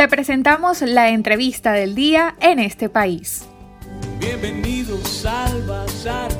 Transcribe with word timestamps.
Te 0.00 0.08
presentamos 0.08 0.80
la 0.80 1.10
entrevista 1.10 1.72
del 1.72 1.94
día 1.94 2.34
en 2.40 2.58
este 2.58 2.88
país. 2.88 3.46
Bienvenidos 4.18 5.26
al 5.26 5.62
Bazar. 5.66 6.32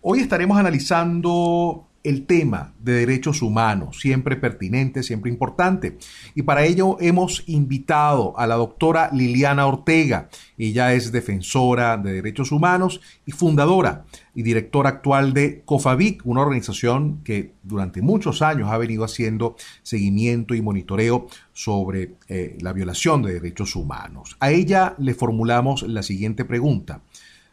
Hoy 0.00 0.20
estaremos 0.20 0.56
analizando 0.56 1.88
el 2.04 2.26
tema 2.26 2.74
de 2.80 2.92
derechos 2.92 3.42
humanos, 3.42 4.00
siempre 4.00 4.36
pertinente, 4.36 5.02
siempre 5.02 5.30
importante. 5.30 5.98
Y 6.34 6.42
para 6.42 6.64
ello 6.64 6.96
hemos 7.00 7.44
invitado 7.46 8.38
a 8.38 8.46
la 8.46 8.56
doctora 8.56 9.10
Liliana 9.12 9.66
Ortega. 9.66 10.28
Ella 10.58 10.94
es 10.94 11.12
defensora 11.12 11.96
de 11.96 12.14
derechos 12.14 12.50
humanos 12.50 13.00
y 13.24 13.32
fundadora 13.32 14.04
y 14.34 14.42
directora 14.42 14.90
actual 14.90 15.32
de 15.32 15.62
COFAVIC, 15.64 16.22
una 16.24 16.40
organización 16.40 17.20
que 17.22 17.52
durante 17.62 18.02
muchos 18.02 18.42
años 18.42 18.70
ha 18.70 18.78
venido 18.78 19.04
haciendo 19.04 19.56
seguimiento 19.82 20.54
y 20.54 20.62
monitoreo 20.62 21.28
sobre 21.52 22.16
eh, 22.28 22.56
la 22.60 22.72
violación 22.72 23.22
de 23.22 23.34
derechos 23.34 23.76
humanos. 23.76 24.36
A 24.40 24.50
ella 24.50 24.94
le 24.98 25.14
formulamos 25.14 25.82
la 25.82 26.02
siguiente 26.02 26.44
pregunta. 26.44 27.02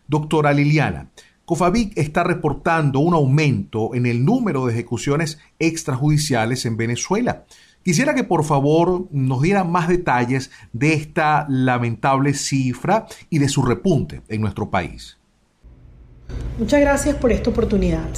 Doctora 0.08 0.54
Liliana, 0.54 1.09
COFAVIC 1.49 1.98
está 1.98 2.23
reportando 2.23 2.99
un 2.99 3.16
aumento 3.16 3.95
en 3.95 4.05
el 4.05 4.23
número 4.23 4.67
de 4.67 4.73
ejecuciones 4.73 5.40
extrajudiciales 5.57 6.63
en 6.67 6.77
Venezuela. 6.77 7.45
Quisiera 7.84 8.13
que 8.13 8.23
por 8.23 8.44
favor 8.44 9.07
nos 9.09 9.41
diera 9.41 9.63
más 9.63 9.88
detalles 9.88 10.52
de 10.73 10.93
esta 10.93 11.48
lamentable 11.49 12.35
cifra 12.35 13.07
y 13.31 13.40
de 13.40 13.49
su 13.49 13.63
repunte 13.63 14.21
en 14.27 14.41
nuestro 14.41 14.70
país. 14.70 15.17
Muchas 16.59 16.81
gracias 16.81 17.16
por 17.16 17.31
esta 17.31 17.49
oportunidad. 17.49 18.09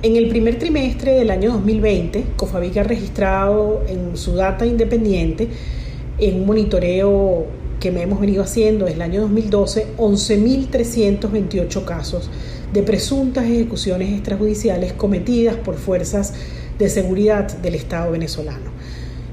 En 0.00 0.14
el 0.14 0.28
primer 0.28 0.56
trimestre 0.60 1.14
del 1.14 1.32
año 1.32 1.54
2020, 1.54 2.26
COFAVIC 2.36 2.76
ha 2.76 2.84
registrado 2.84 3.82
en 3.88 4.16
su 4.16 4.36
data 4.36 4.64
independiente, 4.64 5.48
en 6.16 6.42
un 6.42 6.46
monitoreo 6.46 7.61
que 7.82 7.90
me 7.90 8.02
hemos 8.02 8.20
venido 8.20 8.44
haciendo 8.44 8.84
desde 8.84 8.94
el 8.94 9.02
año 9.02 9.22
2012, 9.22 9.96
11.328 9.98 11.84
casos 11.84 12.30
de 12.72 12.84
presuntas 12.84 13.44
ejecuciones 13.44 14.12
extrajudiciales 14.12 14.92
cometidas 14.92 15.56
por 15.56 15.74
fuerzas 15.74 16.32
de 16.78 16.88
seguridad 16.88 17.58
del 17.58 17.74
Estado 17.74 18.12
venezolano. 18.12 18.70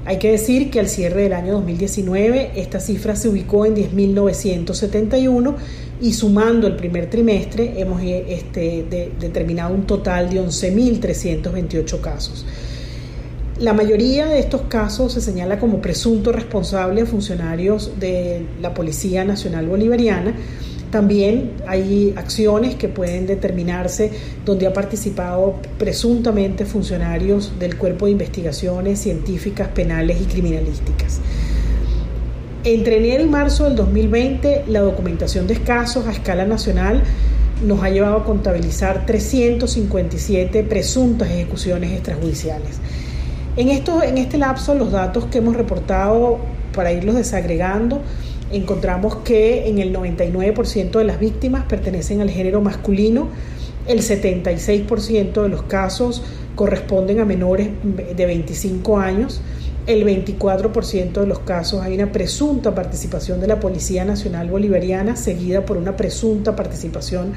Hay 0.04 0.18
que 0.18 0.32
decir 0.32 0.68
que 0.72 0.80
al 0.80 0.88
cierre 0.88 1.22
del 1.22 1.34
año 1.34 1.52
2019 1.52 2.50
esta 2.56 2.80
cifra 2.80 3.14
se 3.14 3.28
ubicó 3.28 3.66
en 3.66 3.76
10.971 3.76 5.54
y 6.00 6.12
sumando 6.12 6.66
el 6.66 6.74
primer 6.74 7.08
trimestre 7.08 7.80
hemos 7.80 8.02
este, 8.02 8.84
determinado 9.20 9.72
un 9.72 9.86
total 9.86 10.28
de 10.28 10.42
11.328 10.42 12.00
casos. 12.00 12.44
La 13.60 13.74
mayoría 13.74 14.24
de 14.24 14.38
estos 14.38 14.62
casos 14.62 15.12
se 15.12 15.20
señala 15.20 15.58
como 15.58 15.82
presunto 15.82 16.32
responsable 16.32 17.02
a 17.02 17.06
funcionarios 17.06 18.00
de 18.00 18.46
la 18.58 18.72
Policía 18.72 19.22
Nacional 19.22 19.66
Bolivariana. 19.66 20.32
También 20.90 21.50
hay 21.66 22.14
acciones 22.16 22.76
que 22.76 22.88
pueden 22.88 23.26
determinarse 23.26 24.12
donde 24.46 24.66
ha 24.66 24.72
participado 24.72 25.56
presuntamente 25.76 26.64
funcionarios 26.64 27.58
del 27.58 27.76
Cuerpo 27.76 28.06
de 28.06 28.12
Investigaciones 28.12 28.98
Científicas, 28.98 29.68
Penales 29.68 30.22
y 30.22 30.24
Criminalísticas. 30.24 31.20
Entre 32.64 32.96
enero 32.96 33.24
y 33.24 33.28
marzo 33.28 33.64
del 33.64 33.76
2020, 33.76 34.64
la 34.68 34.80
documentación 34.80 35.46
de 35.46 35.56
casos 35.56 36.06
a 36.06 36.12
escala 36.12 36.46
nacional 36.46 37.02
nos 37.62 37.82
ha 37.82 37.90
llevado 37.90 38.16
a 38.16 38.24
contabilizar 38.24 39.04
357 39.04 40.64
presuntas 40.64 41.28
ejecuciones 41.28 41.92
extrajudiciales. 41.92 42.80
En, 43.56 43.68
esto, 43.68 44.02
en 44.02 44.18
este 44.18 44.38
lapso, 44.38 44.74
los 44.74 44.92
datos 44.92 45.26
que 45.26 45.38
hemos 45.38 45.56
reportado, 45.56 46.38
para 46.74 46.92
irlos 46.92 47.16
desagregando, 47.16 48.00
encontramos 48.52 49.16
que 49.16 49.68
en 49.68 49.78
el 49.78 49.92
99% 49.94 50.90
de 50.92 51.04
las 51.04 51.18
víctimas 51.18 51.64
pertenecen 51.64 52.20
al 52.20 52.30
género 52.30 52.60
masculino, 52.60 53.28
el 53.86 54.02
76% 54.02 55.42
de 55.42 55.48
los 55.48 55.62
casos 55.64 56.22
corresponden 56.54 57.18
a 57.20 57.24
menores 57.24 57.70
de 57.82 58.26
25 58.26 58.98
años, 58.98 59.40
el 59.86 60.04
24% 60.04 61.12
de 61.12 61.26
los 61.26 61.40
casos 61.40 61.82
hay 61.82 61.94
una 61.94 62.12
presunta 62.12 62.74
participación 62.74 63.40
de 63.40 63.48
la 63.48 63.58
Policía 63.58 64.04
Nacional 64.04 64.48
Bolivariana, 64.48 65.16
seguida 65.16 65.64
por 65.64 65.76
una 65.76 65.96
presunta 65.96 66.54
participación 66.54 67.32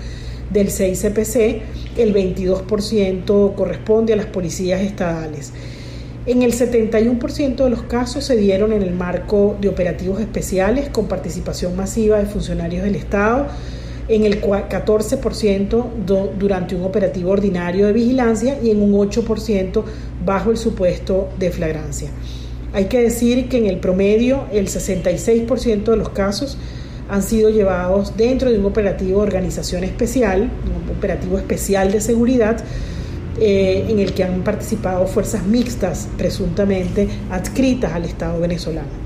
del 0.52 0.68
6CPC, 0.68 1.62
el 1.98 2.14
22% 2.14 3.56
corresponde 3.56 4.14
a 4.14 4.18
las 4.18 4.28
policías 4.28 4.82
estadales. 4.82 5.54
En 6.26 6.42
el 6.42 6.54
71% 6.54 7.56
de 7.66 7.70
los 7.70 7.84
casos 7.84 8.24
se 8.24 8.38
dieron 8.38 8.72
en 8.72 8.82
el 8.82 8.94
marco 8.94 9.58
de 9.60 9.68
operativos 9.68 10.22
especiales 10.22 10.88
con 10.88 11.08
participación 11.08 11.76
masiva 11.76 12.18
de 12.18 12.26
funcionarios 12.26 12.86
del 12.86 12.96
Estado, 12.96 13.48
en 14.08 14.24
el 14.24 14.42
14% 14.42 15.86
durante 16.40 16.76
un 16.76 16.84
operativo 16.84 17.32
ordinario 17.32 17.88
de 17.88 17.94
vigilancia 17.94 18.58
y 18.64 18.72
en 18.72 18.82
un 18.82 18.94
8% 18.94 19.84
bajo 20.26 20.52
el 20.52 20.58
supuesto 20.58 21.28
de 21.40 21.52
flagrancia. 21.52 22.10
Hay 22.72 22.86
que 22.86 23.02
decir 23.02 23.50
que 23.50 23.58
en 23.58 23.66
el 23.66 23.80
promedio 23.80 24.46
el 24.54 24.68
66% 24.68 25.84
de 25.84 25.98
los 25.98 26.10
casos 26.10 26.58
han 27.10 27.22
sido 27.22 27.50
llevados 27.50 28.16
dentro 28.16 28.50
de 28.50 28.60
un 28.60 28.66
operativo 28.66 29.20
de 29.20 29.28
organización 29.28 29.84
especial, 29.84 30.50
un 30.84 30.96
operativo 30.96 31.38
especial 31.38 31.92
de 31.92 32.00
seguridad, 32.00 32.64
eh, 33.40 33.86
en 33.90 34.00
el 34.00 34.14
que 34.14 34.24
han 34.24 34.44
participado 34.44 35.08
fuerzas 35.08 35.46
mixtas 35.46 36.08
presuntamente 36.18 37.08
adscritas 37.32 37.94
al 37.94 38.06
Estado 38.06 38.40
venezolano. 38.40 39.04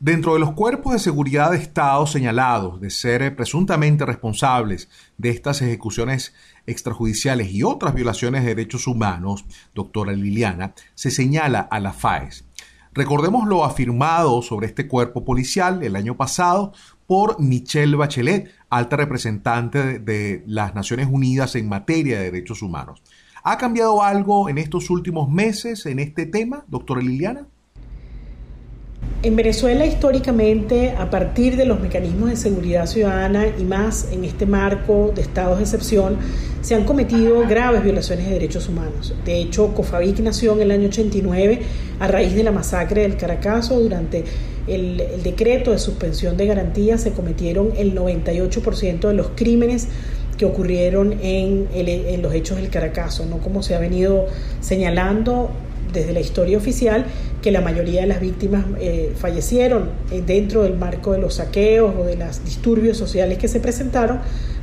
Dentro 0.00 0.34
de 0.34 0.38
los 0.38 0.52
cuerpos 0.52 0.92
de 0.92 1.00
seguridad 1.00 1.50
de 1.50 1.56
Estado 1.56 2.06
señalados 2.06 2.80
de 2.80 2.88
ser 2.88 3.34
presuntamente 3.34 4.06
responsables 4.06 4.88
de 5.16 5.30
estas 5.30 5.60
ejecuciones 5.60 6.34
extrajudiciales 6.66 7.50
y 7.50 7.64
otras 7.64 7.94
violaciones 7.94 8.42
de 8.42 8.54
derechos 8.54 8.86
humanos, 8.86 9.44
doctora 9.74 10.12
Liliana, 10.12 10.72
se 10.94 11.10
señala 11.10 11.60
a 11.60 11.80
la 11.80 11.92
FAES. 11.92 12.44
Recordemos 12.92 13.48
lo 13.48 13.64
afirmado 13.64 14.40
sobre 14.42 14.68
este 14.68 14.86
cuerpo 14.86 15.24
policial 15.24 15.82
el 15.82 15.96
año 15.96 16.16
pasado 16.16 16.72
por 17.08 17.40
Michelle 17.40 17.96
Bachelet, 17.96 18.52
alta 18.70 18.96
representante 18.96 19.98
de, 19.98 20.42
las 20.46 20.74
Naciones 20.74 21.08
Unidas 21.10 21.54
en 21.54 21.68
materia 21.68 22.18
de 22.18 22.30
derechos 22.30 22.62
humanos. 22.62 23.02
¿Ha 23.44 23.56
cambiado 23.58 24.02
algo 24.02 24.48
en 24.48 24.58
estos 24.58 24.90
últimos 24.90 25.30
meses 25.30 25.86
en 25.86 25.98
este 25.98 26.26
tema, 26.26 26.64
doctora 26.68 27.00
Liliana? 27.00 27.46
En 29.20 29.34
Venezuela 29.34 29.84
históricamente, 29.84 30.92
a 30.96 31.10
partir 31.10 31.56
de 31.56 31.64
los 31.64 31.80
mecanismos 31.80 32.30
de 32.30 32.36
seguridad 32.36 32.86
ciudadana 32.86 33.48
y 33.58 33.64
más 33.64 34.12
en 34.12 34.24
este 34.24 34.46
marco 34.46 35.10
de 35.12 35.22
estados 35.22 35.58
de 35.58 35.64
excepción, 35.64 36.18
se 36.60 36.76
han 36.76 36.84
cometido 36.84 37.40
graves 37.48 37.82
violaciones 37.82 38.26
de 38.26 38.34
derechos 38.34 38.68
humanos. 38.68 39.12
De 39.24 39.40
hecho, 39.40 39.74
COFAVIC 39.74 40.20
nació 40.20 40.52
en 40.52 40.60
el 40.60 40.70
año 40.70 40.86
89 40.86 41.62
a 41.98 42.06
raíz 42.06 42.36
de 42.36 42.44
la 42.44 42.52
masacre 42.52 43.02
del 43.02 43.16
Caracazo. 43.16 43.80
Durante 43.80 44.22
el, 44.68 45.02
decreto 45.24 45.72
de 45.72 45.80
suspensión 45.80 46.36
de 46.36 46.46
garantías 46.46 47.02
se 47.02 47.10
cometieron 47.10 47.72
el 47.76 47.96
98% 47.96 49.08
de 49.08 49.14
los 49.14 49.30
crímenes 49.34 49.88
que 50.36 50.44
ocurrieron 50.44 51.14
en, 51.20 51.66
en 51.74 52.22
los 52.22 52.32
hechos 52.34 52.58
del 52.58 52.70
Caracazo, 52.70 53.26
no 53.26 53.38
como 53.38 53.64
se 53.64 53.74
ha 53.74 53.80
venido 53.80 54.26
señalando 54.60 55.50
desde 55.92 56.12
la 56.12 56.20
historia 56.20 56.56
oficial 56.56 57.06
que 57.42 57.52
la 57.52 57.60
mayoría 57.60 58.00
de 58.00 58.08
las 58.08 58.20
víctimas 58.20 58.64
eh, 58.80 59.12
fallecieron 59.16 59.90
eh, 60.10 60.22
dentro 60.26 60.62
del 60.64 60.76
marco 60.76 61.12
de 61.12 61.18
los 61.18 61.34
saqueos 61.34 61.94
o 61.96 62.04
de 62.04 62.16
los 62.16 62.44
disturbios 62.44 62.96
sociales 62.96 63.38
que 63.38 63.48
se 63.48 63.60
presentaron, 63.60 64.20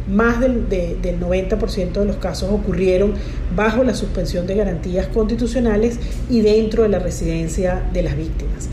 más 0.09 0.39
del, 0.39 0.69
del 0.69 1.19
90% 1.19 1.93
de 1.93 2.05
los 2.05 2.17
casos 2.17 2.51
ocurrieron 2.51 3.13
bajo 3.55 3.83
la 3.83 3.95
suspensión 3.95 4.45
de 4.45 4.55
garantías 4.55 5.07
constitucionales 5.07 5.99
y 6.29 6.41
dentro 6.41 6.83
de 6.83 6.89
la 6.89 6.99
residencia 6.99 7.81
de 7.91 8.03
las 8.03 8.15
víctimas. 8.15 8.69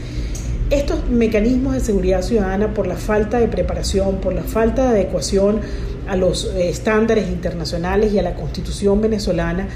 Estos 0.68 1.08
mecanismos 1.08 1.74
de 1.74 1.80
seguridad 1.80 2.22
ciudadana, 2.22 2.74
por 2.74 2.86
la 2.86 2.96
falta 2.96 3.38
de 3.38 3.48
preparación, 3.48 4.16
por 4.16 4.34
la 4.34 4.42
falta 4.42 4.84
de 4.84 5.00
adecuación 5.00 5.60
a 6.08 6.16
los 6.16 6.46
eh, 6.46 6.68
estándares 6.68 7.28
internacionales 7.28 8.12
y 8.12 8.18
a 8.18 8.22
la 8.22 8.34
constitución 8.34 9.00
venezolana, 9.00 9.68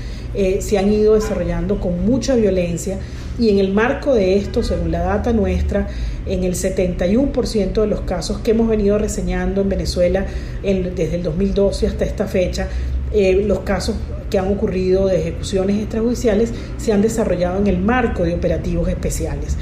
se 0.60 0.76
han 0.76 0.92
ido 0.92 1.14
desarrollando 1.14 1.80
con 1.80 2.04
mucha 2.04 2.34
violencia 2.34 2.98
y 3.38 3.50
en 3.50 3.58
el 3.58 3.72
marco 3.72 4.14
de 4.14 4.36
esto, 4.36 4.62
según 4.62 4.90
la 4.90 5.00
data 5.00 5.32
nuestra, 5.32 5.88
en 6.26 6.44
el 6.44 6.54
71% 6.54 7.80
de 7.80 7.86
los 7.86 8.00
casos 8.02 8.38
que 8.38 8.52
hemos 8.52 8.68
venido 8.68 8.98
reseñando 8.98 9.60
en 9.60 9.68
Venezuela 9.68 10.26
desde 10.62 11.16
el 11.16 11.22
2012 11.22 11.86
hasta 11.86 12.04
esta 12.04 12.26
fecha, 12.26 12.68
eh, 13.12 13.44
los 13.46 13.60
casos 13.60 13.96
que 14.30 14.38
han 14.38 14.48
ocurrido 14.48 15.06
de 15.06 15.20
ejecuciones 15.20 15.80
extrajudiciales 15.80 16.52
se 16.78 16.92
han 16.92 17.02
desarrollado 17.02 17.58
en 17.58 17.68
el 17.68 17.78
marco 17.78 18.24
de 18.24 18.34
operativos 18.34 18.88
especiales. 18.88 19.56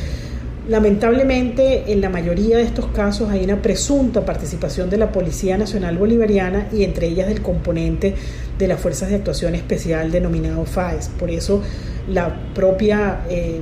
Lamentablemente, 0.66 1.92
en 1.92 2.00
la 2.00 2.08
mayoría 2.08 2.56
de 2.56 2.62
estos 2.62 2.86
casos 2.86 3.28
hay 3.28 3.44
una 3.44 3.60
presunta 3.60 4.24
participación 4.24 4.88
de 4.88 4.96
la 4.96 5.12
Policía 5.12 5.58
Nacional 5.58 5.98
Bolivariana 5.98 6.68
y 6.72 6.84
entre 6.84 7.08
ellas 7.08 7.28
del 7.28 7.42
componente 7.42 8.14
de 8.58 8.66
las 8.66 8.80
Fuerzas 8.80 9.10
de 9.10 9.16
Actuación 9.16 9.54
Especial 9.54 10.10
denominado 10.10 10.64
FAES. 10.64 11.10
Por 11.18 11.30
eso, 11.30 11.60
la 12.08 12.34
propia 12.54 13.24
eh, 13.28 13.60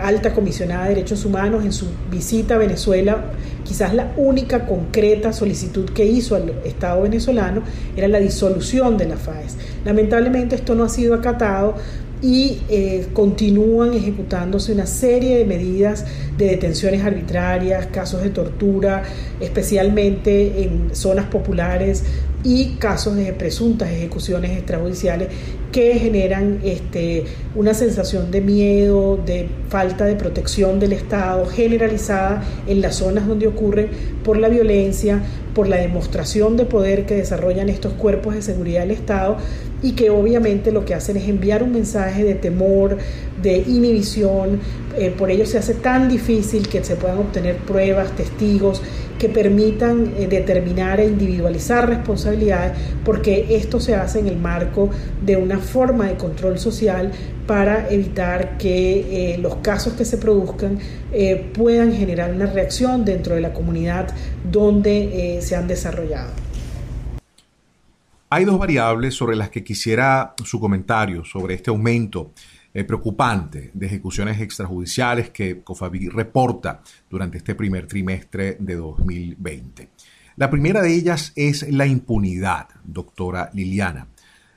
alta 0.00 0.32
comisionada 0.32 0.84
de 0.84 0.90
derechos 0.90 1.24
humanos 1.24 1.64
en 1.64 1.72
su 1.72 1.86
visita 2.10 2.56
a 2.56 2.58
Venezuela, 2.58 3.24
quizás 3.64 3.94
la 3.94 4.12
única 4.16 4.66
concreta 4.66 5.32
solicitud 5.32 5.90
que 5.90 6.04
hizo 6.06 6.34
al 6.34 6.52
Estado 6.64 7.02
venezolano 7.02 7.62
era 7.96 8.08
la 8.08 8.18
disolución 8.18 8.96
de 8.96 9.06
la 9.06 9.16
FAES. 9.16 9.56
Lamentablemente 9.84 10.56
esto 10.56 10.74
no 10.74 10.84
ha 10.84 10.88
sido 10.88 11.14
acatado 11.14 11.74
y 12.22 12.62
eh, 12.68 13.08
continúan 13.12 13.92
ejecutándose 13.92 14.72
una 14.72 14.86
serie 14.86 15.38
de 15.38 15.44
medidas 15.44 16.06
de 16.38 16.46
detenciones 16.46 17.04
arbitrarias, 17.04 17.86
casos 17.88 18.22
de 18.22 18.30
tortura, 18.30 19.02
especialmente 19.40 20.62
en 20.62 20.94
zonas 20.94 21.26
populares 21.26 22.04
y 22.42 22.76
casos 22.76 23.16
de 23.16 23.32
presuntas 23.32 23.90
ejecuciones 23.90 24.52
extrajudiciales 24.52 25.28
que 25.74 25.98
generan 25.98 26.60
este, 26.62 27.24
una 27.56 27.74
sensación 27.74 28.30
de 28.30 28.40
miedo, 28.40 29.16
de 29.16 29.48
falta 29.68 30.04
de 30.04 30.14
protección 30.14 30.78
del 30.78 30.92
Estado 30.92 31.44
generalizada 31.46 32.44
en 32.68 32.80
las 32.80 32.94
zonas 32.94 33.26
donde 33.26 33.48
ocurren 33.48 33.88
por 34.22 34.38
la 34.38 34.48
violencia, 34.48 35.20
por 35.52 35.66
la 35.66 35.78
demostración 35.78 36.56
de 36.56 36.64
poder 36.64 37.06
que 37.06 37.16
desarrollan 37.16 37.68
estos 37.68 37.92
cuerpos 37.94 38.34
de 38.34 38.42
seguridad 38.42 38.82
del 38.82 38.92
Estado 38.92 39.36
y 39.82 39.92
que 39.92 40.10
obviamente 40.10 40.70
lo 40.70 40.84
que 40.84 40.94
hacen 40.94 41.16
es 41.16 41.28
enviar 41.28 41.64
un 41.64 41.72
mensaje 41.72 42.22
de 42.22 42.34
temor, 42.34 42.96
de 43.42 43.58
inhibición, 43.58 44.60
eh, 44.96 45.10
por 45.10 45.28
ello 45.28 45.44
se 45.44 45.58
hace 45.58 45.74
tan 45.74 46.08
difícil 46.08 46.68
que 46.68 46.84
se 46.84 46.94
puedan 46.94 47.18
obtener 47.18 47.56
pruebas, 47.56 48.12
testigos 48.12 48.80
que 49.18 49.28
permitan 49.28 50.12
eh, 50.18 50.26
determinar 50.28 51.00
e 51.00 51.06
individualizar 51.06 51.88
responsabilidades, 51.88 52.72
porque 53.04 53.46
esto 53.50 53.80
se 53.80 53.94
hace 53.94 54.20
en 54.20 54.28
el 54.28 54.36
marco 54.36 54.90
de 55.24 55.36
una 55.36 55.58
forma 55.64 56.06
de 56.06 56.16
control 56.16 56.58
social 56.58 57.10
para 57.46 57.90
evitar 57.90 58.56
que 58.58 59.34
eh, 59.34 59.38
los 59.38 59.56
casos 59.56 59.94
que 59.94 60.04
se 60.04 60.18
produzcan 60.18 60.78
puedan 61.52 61.92
generar 61.92 62.32
una 62.32 62.46
reacción 62.46 63.04
dentro 63.04 63.34
de 63.34 63.40
la 63.40 63.52
comunidad 63.52 64.08
donde 64.50 65.38
se 65.40 65.54
han 65.54 65.68
desarrollado. 65.68 66.32
Hay 68.30 68.44
dos 68.44 68.58
variables 68.58 69.14
sobre 69.14 69.36
las 69.36 69.48
que 69.48 69.62
quisiera 69.62 70.34
su 70.44 70.58
comentario 70.58 71.24
sobre 71.24 71.54
este 71.54 71.70
aumento 71.70 72.32
eh, 72.76 72.82
preocupante 72.82 73.70
de 73.72 73.86
ejecuciones 73.86 74.40
extrajudiciales 74.40 75.30
que 75.30 75.62
COFABI 75.62 76.08
reporta 76.08 76.82
durante 77.08 77.38
este 77.38 77.54
primer 77.54 77.86
trimestre 77.86 78.56
de 78.58 78.74
2020. 78.74 79.90
La 80.34 80.50
primera 80.50 80.82
de 80.82 80.92
ellas 80.92 81.32
es 81.36 81.70
la 81.70 81.86
impunidad, 81.86 82.66
doctora 82.82 83.50
Liliana. 83.54 84.08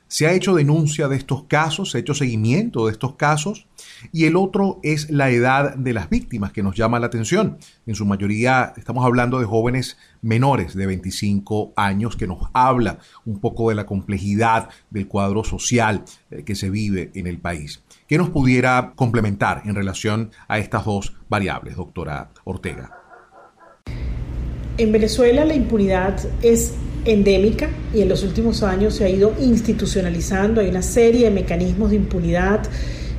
Se 0.09 0.25
ha 0.25 0.31
hecho 0.31 0.55
denuncia 0.55 1.09
de 1.09 1.17
estos 1.17 1.43
casos, 1.43 1.91
se 1.91 1.97
ha 1.97 2.01
hecho 2.01 2.13
seguimiento 2.13 2.85
de 2.85 2.93
estos 2.93 3.15
casos 3.15 3.67
y 4.13 4.23
el 4.23 4.37
otro 4.37 4.79
es 4.81 5.09
la 5.09 5.29
edad 5.29 5.75
de 5.75 5.91
las 5.91 6.09
víctimas 6.09 6.53
que 6.53 6.63
nos 6.63 6.77
llama 6.77 6.99
la 6.99 7.07
atención. 7.07 7.57
En 7.85 7.93
su 7.93 8.05
mayoría 8.05 8.73
estamos 8.77 9.05
hablando 9.05 9.39
de 9.39 9.45
jóvenes 9.45 9.97
menores 10.21 10.75
de 10.75 10.85
25 10.85 11.73
años 11.75 12.15
que 12.15 12.25
nos 12.25 12.39
habla 12.53 12.99
un 13.25 13.39
poco 13.39 13.67
de 13.67 13.75
la 13.75 13.85
complejidad 13.85 14.69
del 14.89 15.09
cuadro 15.09 15.43
social 15.43 16.05
eh, 16.31 16.43
que 16.43 16.55
se 16.55 16.69
vive 16.69 17.11
en 17.13 17.27
el 17.27 17.39
país. 17.39 17.83
¿Qué 18.07 18.17
nos 18.17 18.29
pudiera 18.29 18.93
complementar 18.95 19.63
en 19.65 19.75
relación 19.75 20.31
a 20.47 20.57
estas 20.57 20.85
dos 20.85 21.17
variables, 21.27 21.75
doctora 21.75 22.29
Ortega? 22.45 22.91
En 24.77 24.91
Venezuela 24.91 25.43
la 25.43 25.55
impunidad 25.55 26.17
es 26.41 26.75
endémica 27.05 27.69
y 27.93 28.01
en 28.01 28.09
los 28.09 28.23
últimos 28.23 28.63
años 28.63 28.95
se 28.95 29.05
ha 29.05 29.09
ido 29.09 29.33
institucionalizando. 29.39 30.61
Hay 30.61 30.69
una 30.69 30.81
serie 30.81 31.25
de 31.25 31.31
mecanismos 31.31 31.91
de 31.91 31.97
impunidad 31.97 32.61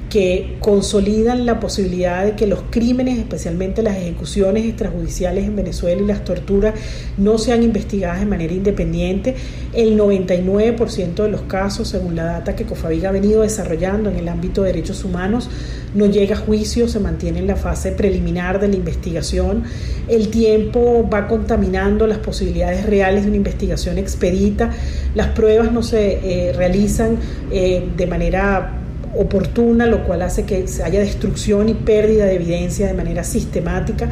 que 0.08 0.56
consolidan 0.60 1.44
la 1.44 1.60
posibilidad 1.60 2.24
de 2.24 2.32
que 2.34 2.46
los 2.46 2.62
crímenes, 2.70 3.18
especialmente 3.18 3.82
las 3.82 3.96
ejecuciones 3.96 4.64
extrajudiciales 4.64 5.44
en 5.44 5.56
Venezuela 5.56 6.00
y 6.00 6.06
las 6.06 6.24
torturas, 6.24 6.74
no 7.18 7.36
sean 7.38 7.62
investigadas 7.62 8.20
de 8.20 8.26
manera 8.26 8.52
independiente. 8.52 9.34
El 9.74 9.98
99% 9.98 11.14
de 11.14 11.28
los 11.28 11.42
casos, 11.42 11.88
según 11.88 12.16
la 12.16 12.24
data 12.24 12.56
que 12.56 12.64
Cofaviga 12.64 13.10
ha 13.10 13.12
venido 13.12 13.42
desarrollando 13.42 14.08
en 14.10 14.16
el 14.16 14.28
ámbito 14.28 14.62
de 14.62 14.72
derechos 14.72 15.04
humanos, 15.04 15.50
no 15.94 16.06
llega 16.06 16.36
a 16.36 16.38
juicio, 16.38 16.88
se 16.88 17.00
mantiene 17.00 17.40
en 17.40 17.46
la 17.46 17.56
fase 17.56 17.92
preliminar 17.92 18.60
de 18.60 18.68
la 18.68 18.76
investigación. 18.76 19.64
El 20.08 20.28
tiempo 20.28 21.08
va 21.12 21.28
contaminando 21.28 22.06
las 22.06 22.18
posibilidades 22.18 22.86
reales 22.86 23.22
de 23.22 23.28
una 23.28 23.36
investigación 23.36 23.98
expedita. 23.98 24.70
Las 25.14 25.28
pruebas 25.28 25.72
no 25.72 25.82
se 25.82 26.48
eh, 26.48 26.52
realizan 26.52 27.18
eh, 27.50 27.86
de 27.96 28.06
manera 28.06 28.78
oportuna, 29.16 29.86
lo 29.86 30.04
cual 30.04 30.22
hace 30.22 30.44
que 30.44 30.64
haya 30.84 31.00
destrucción 31.00 31.68
y 31.68 31.74
pérdida 31.74 32.26
de 32.26 32.36
evidencia 32.36 32.86
de 32.86 32.94
manera 32.94 33.24
sistemática. 33.24 34.10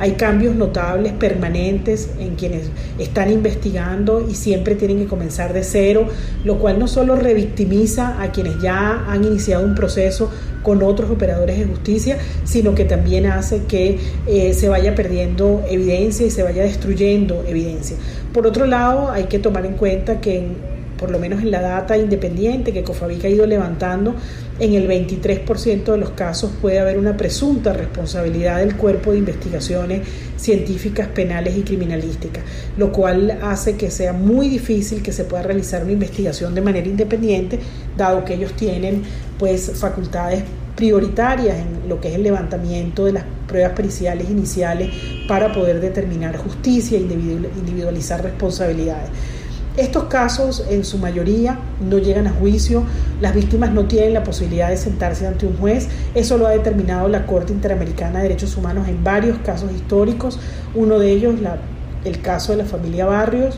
Hay 0.00 0.12
cambios 0.12 0.54
notables, 0.54 1.12
permanentes, 1.14 2.10
en 2.20 2.36
quienes 2.36 2.70
están 3.00 3.32
investigando 3.32 4.24
y 4.28 4.36
siempre 4.36 4.76
tienen 4.76 4.98
que 4.98 5.06
comenzar 5.06 5.52
de 5.52 5.64
cero, 5.64 6.06
lo 6.44 6.58
cual 6.60 6.78
no 6.78 6.86
solo 6.86 7.16
revictimiza 7.16 8.22
a 8.22 8.30
quienes 8.30 8.62
ya 8.62 9.04
han 9.08 9.24
iniciado 9.24 9.64
un 9.64 9.74
proceso 9.74 10.30
con 10.62 10.84
otros 10.84 11.10
operadores 11.10 11.58
de 11.58 11.64
justicia, 11.64 12.18
sino 12.44 12.76
que 12.76 12.84
también 12.84 13.26
hace 13.26 13.64
que 13.64 13.98
eh, 14.28 14.54
se 14.54 14.68
vaya 14.68 14.94
perdiendo 14.94 15.64
evidencia 15.68 16.26
y 16.26 16.30
se 16.30 16.44
vaya 16.44 16.62
destruyendo 16.62 17.44
evidencia. 17.48 17.96
Por 18.32 18.46
otro 18.46 18.66
lado, 18.66 19.10
hay 19.10 19.24
que 19.24 19.40
tomar 19.40 19.66
en 19.66 19.74
cuenta 19.74 20.20
que 20.20 20.46
por 20.98 21.10
lo 21.10 21.18
menos 21.18 21.40
en 21.40 21.50
la 21.50 21.62
data 21.62 21.96
independiente 21.96 22.72
que 22.72 22.82
Cofavic 22.82 23.24
ha 23.24 23.28
ido 23.28 23.46
levantando, 23.46 24.14
en 24.58 24.74
el 24.74 24.88
23% 24.88 25.84
de 25.84 25.98
los 25.98 26.10
casos 26.10 26.50
puede 26.60 26.80
haber 26.80 26.98
una 26.98 27.16
presunta 27.16 27.72
responsabilidad 27.72 28.58
del 28.58 28.76
cuerpo 28.76 29.12
de 29.12 29.18
investigaciones 29.18 30.06
científicas, 30.36 31.08
penales 31.08 31.56
y 31.56 31.62
criminalísticas, 31.62 32.42
lo 32.76 32.92
cual 32.92 33.38
hace 33.42 33.76
que 33.76 33.90
sea 33.90 34.12
muy 34.12 34.48
difícil 34.48 35.02
que 35.02 35.12
se 35.12 35.24
pueda 35.24 35.44
realizar 35.44 35.84
una 35.84 35.92
investigación 35.92 36.54
de 36.54 36.60
manera 36.60 36.88
independiente, 36.88 37.60
dado 37.96 38.24
que 38.24 38.34
ellos 38.34 38.52
tienen 38.54 39.02
pues 39.38 39.72
facultades 39.76 40.42
prioritarias 40.74 41.56
en 41.56 41.88
lo 41.88 42.00
que 42.00 42.08
es 42.08 42.14
el 42.14 42.22
levantamiento 42.22 43.04
de 43.04 43.12
las 43.12 43.24
pruebas 43.48 43.72
periciales 43.72 44.30
iniciales 44.30 44.90
para 45.26 45.52
poder 45.52 45.80
determinar 45.80 46.36
justicia 46.36 46.96
e 46.96 47.00
individualizar 47.00 48.22
responsabilidades. 48.22 49.10
Estos 49.78 50.06
casos 50.06 50.64
en 50.68 50.84
su 50.84 50.98
mayoría 50.98 51.56
no 51.80 51.98
llegan 51.98 52.26
a 52.26 52.32
juicio, 52.32 52.82
las 53.20 53.32
víctimas 53.32 53.70
no 53.70 53.84
tienen 53.84 54.12
la 54.12 54.24
posibilidad 54.24 54.70
de 54.70 54.76
sentarse 54.76 55.24
ante 55.24 55.46
un 55.46 55.56
juez, 55.56 55.86
eso 56.16 56.36
lo 56.36 56.48
ha 56.48 56.50
determinado 56.50 57.06
la 57.06 57.26
Corte 57.26 57.52
Interamericana 57.52 58.18
de 58.18 58.24
Derechos 58.24 58.56
Humanos 58.56 58.88
en 58.88 59.04
varios 59.04 59.38
casos 59.38 59.70
históricos, 59.70 60.40
uno 60.74 60.98
de 60.98 61.12
ellos 61.12 61.36
el 62.04 62.20
caso 62.20 62.50
de 62.50 62.58
la 62.58 62.64
familia 62.64 63.06
Barrios, 63.06 63.56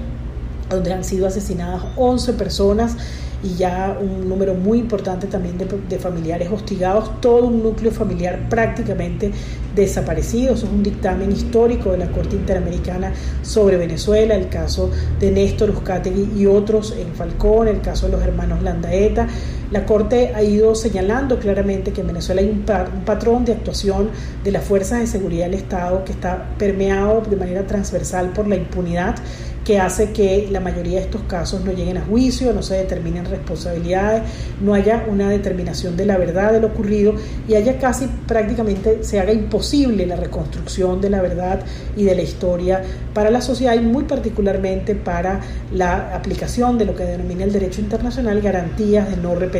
donde 0.68 0.92
han 0.92 1.04
sido 1.04 1.26
asesinadas 1.26 1.84
11 1.96 2.34
personas 2.34 2.98
y 3.42 3.54
ya 3.54 3.96
un 4.00 4.28
número 4.28 4.54
muy 4.54 4.78
importante 4.78 5.26
también 5.26 5.56
de, 5.58 5.98
familiares 5.98 6.50
hostigados, 6.50 7.20
todo 7.20 7.46
un 7.46 7.62
núcleo 7.62 7.90
familiar 7.90 8.48
prácticamente 8.48 9.30
desaparecido. 9.74 10.54
Eso 10.54 10.66
es 10.66 10.72
un 10.72 10.82
dictamen 10.82 11.32
histórico 11.32 11.92
de 11.92 11.98
la 11.98 12.10
Corte 12.10 12.36
Interamericana 12.36 13.12
sobre 13.42 13.76
Venezuela, 13.76 14.34
el 14.34 14.48
caso 14.48 14.90
de 15.18 15.30
Néstor 15.30 15.70
Uzcategui 15.70 16.40
y 16.40 16.46
otros 16.46 16.94
en 16.96 17.14
Falcón, 17.14 17.68
el 17.68 17.80
caso 17.80 18.06
de 18.06 18.12
los 18.12 18.22
hermanos 18.22 18.62
Landaeta. 18.62 19.28
La 19.70 19.86
Corte 19.86 20.32
ha 20.34 20.42
ido 20.42 20.74
señalando 20.74 21.38
claramente 21.38 21.92
que 21.92 22.00
en 22.00 22.08
Venezuela 22.08 22.40
hay 22.40 22.48
un, 22.48 22.64
un 22.94 23.04
patrón 23.04 23.44
de 23.44 23.52
actuación 23.52 24.10
de 24.42 24.50
las 24.50 24.64
fuerzas 24.64 24.98
de 24.98 25.06
seguridad 25.06 25.44
del 25.44 25.54
Estado 25.54 26.04
que 26.04 26.10
está 26.10 26.56
permeado 26.58 27.20
de 27.20 27.36
manera 27.36 27.64
transversal 27.66 28.30
por 28.30 28.48
la 28.48 28.56
impunidad 28.56 29.14
que 29.64 29.78
hace 29.78 30.10
que 30.10 30.48
la 30.50 30.60
mayoría 30.60 30.98
de 30.98 31.04
estos 31.04 31.22
casos 31.22 31.64
no 31.64 31.72
lleguen 31.72 31.98
a 31.98 32.00
juicio, 32.00 32.52
no 32.52 32.62
se 32.62 32.74
determinen 32.74 33.26
responsabilidades, 33.26 34.22
no 34.60 34.74
haya 34.74 35.04
una 35.08 35.28
determinación 35.28 35.96
de 35.96 36.06
la 36.06 36.16
verdad 36.16 36.52
de 36.52 36.60
lo 36.60 36.68
ocurrido 36.68 37.14
y 37.46 37.54
haya 37.54 37.78
casi 37.78 38.06
prácticamente 38.26 39.04
se 39.04 39.20
haga 39.20 39.32
imposible 39.32 40.06
la 40.06 40.16
reconstrucción 40.16 41.00
de 41.00 41.10
la 41.10 41.20
verdad 41.20 41.60
y 41.96 42.04
de 42.04 42.14
la 42.14 42.22
historia 42.22 42.82
para 43.12 43.30
la 43.30 43.40
sociedad 43.40 43.74
y 43.74 43.80
muy 43.80 44.04
particularmente 44.04 44.94
para 44.94 45.40
la 45.72 46.16
aplicación 46.16 46.78
de 46.78 46.86
lo 46.86 46.96
que 46.96 47.04
denomina 47.04 47.44
el 47.44 47.52
derecho 47.52 47.80
internacional 47.80 48.40
garantías 48.40 49.10
de 49.10 49.16
no 49.18 49.34
repetición. 49.34 49.59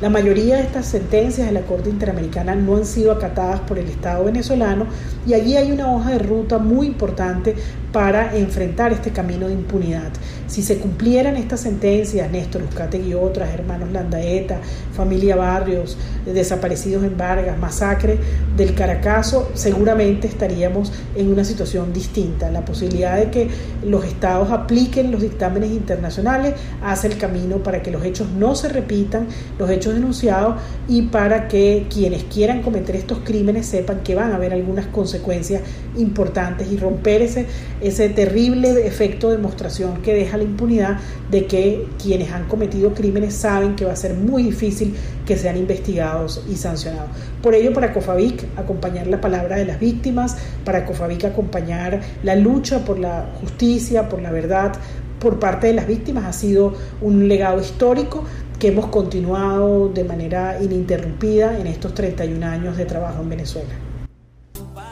La 0.00 0.10
mayoría 0.10 0.56
de 0.56 0.62
estas 0.62 0.86
sentencias 0.86 1.46
de 1.46 1.52
la 1.52 1.62
Corte 1.62 1.88
Interamericana 1.88 2.54
no 2.54 2.76
han 2.76 2.84
sido 2.84 3.12
acatadas 3.12 3.60
por 3.60 3.78
el 3.78 3.88
Estado 3.88 4.24
venezolano 4.24 4.86
y 5.26 5.32
allí 5.32 5.56
hay 5.56 5.72
una 5.72 5.90
hoja 5.90 6.10
de 6.10 6.18
ruta 6.18 6.58
muy 6.58 6.86
importante 6.86 7.54
para 7.96 8.36
enfrentar 8.36 8.92
este 8.92 9.10
camino 9.10 9.46
de 9.46 9.54
impunidad. 9.54 10.10
Si 10.48 10.62
se 10.62 10.76
cumplieran 10.78 11.36
estas 11.36 11.60
sentencias, 11.60 12.30
Néstor 12.30 12.62
Uzcategui 12.62 13.12
y 13.12 13.14
otras, 13.14 13.54
hermanos 13.54 13.90
Landaeta, 13.90 14.58
familia 14.92 15.34
Barrios, 15.34 15.96
desaparecidos 16.26 17.04
en 17.04 17.16
Vargas, 17.16 17.58
masacre 17.58 18.18
del 18.54 18.74
Caracazo, 18.74 19.50
seguramente 19.54 20.28
estaríamos 20.28 20.92
en 21.14 21.32
una 21.32 21.42
situación 21.42 21.94
distinta. 21.94 22.50
La 22.50 22.66
posibilidad 22.66 23.16
de 23.16 23.30
que 23.30 23.48
los 23.82 24.04
estados 24.04 24.50
apliquen 24.50 25.10
los 25.10 25.22
dictámenes 25.22 25.70
internacionales 25.70 26.52
hace 26.82 27.06
el 27.06 27.16
camino 27.16 27.62
para 27.62 27.82
que 27.82 27.90
los 27.90 28.04
hechos 28.04 28.28
no 28.28 28.54
se 28.56 28.68
repitan, 28.68 29.26
los 29.58 29.70
hechos 29.70 29.76
hechos 29.76 29.94
denunciados 29.94 30.56
y 30.88 31.02
para 31.02 31.48
que 31.48 31.86
quienes 31.92 32.24
quieran 32.24 32.62
cometer 32.62 32.96
estos 32.96 33.18
crímenes 33.24 33.66
sepan 33.66 34.00
que 34.00 34.14
van 34.14 34.32
a 34.32 34.36
haber 34.36 34.52
algunas 34.52 34.86
consecuencias 34.86 35.62
importantes 35.96 36.70
y 36.70 36.76
romper 36.76 37.22
ese, 37.22 37.46
ese 37.86 38.08
terrible 38.08 38.86
efecto 38.86 39.28
de 39.28 39.36
demostración 39.36 40.02
que 40.02 40.14
deja 40.14 40.36
la 40.36 40.44
impunidad 40.44 40.98
de 41.30 41.46
que 41.46 41.86
quienes 42.02 42.32
han 42.32 42.44
cometido 42.48 42.94
crímenes 42.94 43.34
saben 43.34 43.76
que 43.76 43.84
va 43.84 43.92
a 43.92 43.96
ser 43.96 44.14
muy 44.14 44.42
difícil 44.42 44.94
que 45.24 45.36
sean 45.36 45.56
investigados 45.56 46.44
y 46.50 46.56
sancionados. 46.56 47.10
Por 47.42 47.54
ello, 47.54 47.72
para 47.72 47.92
COFAVIC, 47.92 48.58
acompañar 48.58 49.06
la 49.06 49.20
palabra 49.20 49.56
de 49.56 49.64
las 49.64 49.78
víctimas, 49.78 50.36
para 50.64 50.84
COFAVIC 50.84 51.24
acompañar 51.26 52.00
la 52.22 52.34
lucha 52.34 52.84
por 52.84 52.98
la 52.98 53.26
justicia, 53.40 54.08
por 54.08 54.22
la 54.22 54.30
verdad, 54.30 54.72
por 55.20 55.38
parte 55.38 55.68
de 55.68 55.72
las 55.72 55.86
víctimas 55.86 56.24
ha 56.24 56.32
sido 56.32 56.74
un 57.00 57.28
legado 57.28 57.60
histórico 57.60 58.24
que 58.58 58.68
hemos 58.68 58.86
continuado 58.86 59.88
de 59.88 60.04
manera 60.04 60.58
ininterrumpida 60.62 61.58
en 61.58 61.66
estos 61.66 61.94
31 61.94 62.46
años 62.46 62.76
de 62.76 62.84
trabajo 62.84 63.22
en 63.22 63.28
Venezuela. 63.28 63.74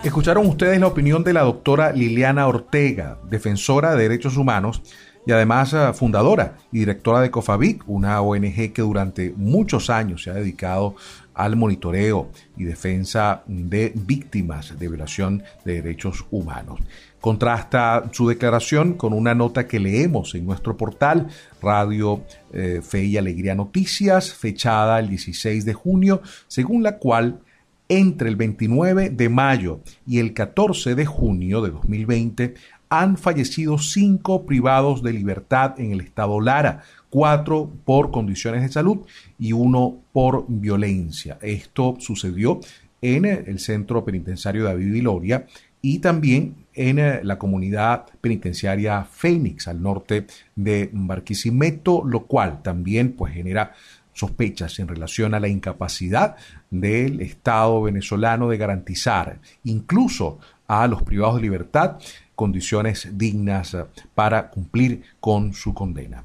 Escucharon 0.05 0.47
ustedes 0.47 0.79
la 0.79 0.87
opinión 0.87 1.25
de 1.25 1.33
la 1.33 1.41
doctora 1.41 1.91
Liliana 1.91 2.47
Ortega, 2.47 3.17
defensora 3.31 3.95
de 3.95 4.03
derechos 4.03 4.37
humanos 4.37 4.83
y 5.27 5.33
además 5.33 5.73
eh, 5.73 5.95
fundadora 5.95 6.59
y 6.71 6.81
directora 6.81 7.23
de 7.23 7.31
COFAVIC, 7.31 7.89
una 7.89 8.21
ONG 8.21 8.75
que 8.75 8.83
durante 8.83 9.33
muchos 9.35 9.89
años 9.89 10.23
se 10.23 10.29
ha 10.29 10.35
dedicado 10.35 10.95
al 11.33 11.57
monitoreo 11.57 12.29
y 12.55 12.65
defensa 12.65 13.45
de 13.47 13.95
víctimas 13.95 14.79
de 14.79 14.89
violación 14.89 15.43
de 15.65 15.81
derechos 15.81 16.27
humanos. 16.31 16.81
Contrasta 17.19 18.05
su 18.13 18.29
declaración 18.29 18.99
con 18.99 19.15
una 19.15 19.35
nota 19.35 19.67
que 19.67 19.81
leemos 19.81 20.35
en 20.35 20.45
nuestro 20.45 20.77
portal 20.77 21.29
Radio 21.63 22.25
eh, 22.53 22.83
Fe 22.87 23.05
y 23.05 23.17
Alegría 23.17 23.55
Noticias, 23.55 24.35
fechada 24.35 24.99
el 24.99 25.09
16 25.09 25.65
de 25.65 25.73
junio, 25.73 26.21
según 26.47 26.83
la 26.83 26.99
cual 26.99 27.41
entre 27.89 28.29
el 28.29 28.37
29 28.37 29.11
de 29.11 29.29
mayo 29.29 29.81
y 30.07 30.19
el 30.19 30.33
14 30.33 30.95
de 30.95 31.07
junio 31.07 31.61
de 31.63 31.71
2020 31.71 32.55
han 32.89 33.17
fallecido 33.17 33.79
cinco 33.79 34.47
privados 34.47 35.03
de 35.03 35.13
libertad 35.13 35.79
en 35.81 35.93
el 35.93 36.01
estado 36.01 36.41
Lara, 36.41 36.83
cuatro 37.11 37.71
por 37.85 38.11
condiciones 38.11 38.63
de 38.63 38.69
salud 38.69 38.99
y 39.39 39.53
uno 39.53 39.99
por 40.13 40.45
violencia. 40.49 41.39
Esto 41.43 41.97
sucedió 41.99 42.61
en 43.01 43.25
el 43.25 43.59
centro 43.59 44.05
penitenciario 44.05 44.65
David 44.65 44.93
Viloria 44.93 45.47
y 45.83 45.99
también 45.99 46.55
en 46.73 46.99
eh, 46.99 47.21
la 47.23 47.39
comunidad 47.39 48.07
penitenciaria 48.21 49.05
Fénix 49.05 49.69
al 49.69 49.83
norte 49.83 50.27
de 50.57 50.89
Barquisimeto, 50.93 52.03
lo 52.07 52.27
cual 52.27 52.63
también 52.63 53.13
pues 53.13 53.35
genera 53.35 53.75
sospechas 54.15 54.79
en 54.79 54.89
relación 54.89 55.35
a 55.35 55.41
la 55.41 55.49
incapacidad 55.49 56.37
del 56.71 57.21
Estado 57.21 57.83
venezolano 57.83 58.49
de 58.49 58.57
garantizar 58.57 59.41
incluso 59.65 60.39
a 60.67 60.87
los 60.87 61.03
privados 61.03 61.37
de 61.37 61.43
libertad 61.43 61.99
condiciones 62.35 63.09
dignas 63.13 63.77
para 64.15 64.49
cumplir 64.49 65.03
con 65.21 65.53
su 65.53 65.75
condena. 65.75 66.25